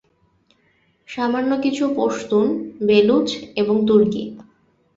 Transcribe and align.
সামান্য 1.07 1.51
কিছু 1.61 1.83
পশতুন, 1.95 2.45
বেলুচ 2.87 3.27
এবং 3.55 3.75
তুর্কী। 3.87 4.23